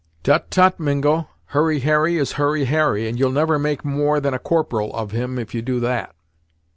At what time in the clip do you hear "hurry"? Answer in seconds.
1.49-1.81, 2.31-2.65